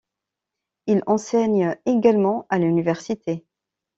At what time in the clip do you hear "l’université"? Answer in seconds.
2.57-3.45